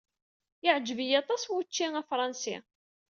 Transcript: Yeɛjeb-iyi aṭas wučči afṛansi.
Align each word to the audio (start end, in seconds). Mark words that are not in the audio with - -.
Yeɛjeb-iyi 0.63 1.15
aṭas 1.21 1.43
wučči 1.49 1.85
afṛansi. 2.01 2.57